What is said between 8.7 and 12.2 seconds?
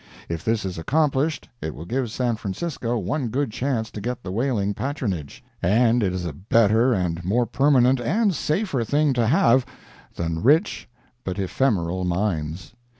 thing to have than rich but ephemeral